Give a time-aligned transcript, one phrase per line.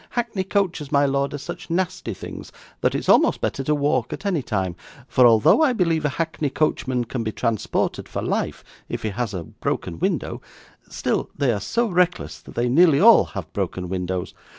[0.09, 2.51] Hackney coaches, my lord, are such nasty things,
[2.81, 4.75] that it's almost better to walk at any time,
[5.07, 9.35] for although I believe a hackney coachman can be transported for life, if he has
[9.35, 10.41] a broken window,
[10.89, 14.33] still they are so reckless, that they nearly all have broken windows.